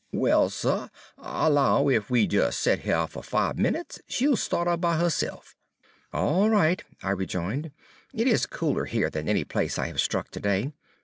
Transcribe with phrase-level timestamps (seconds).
[0.11, 0.87] "Well, suh,
[1.19, 4.97] I 'low ef we des set heah fo' er fibe minutes, she'll sta't up by
[4.97, 5.55] herse'f."
[6.11, 7.69] "All right," I rejoined;
[8.11, 10.71] "it is cooler here than any place I have struck today.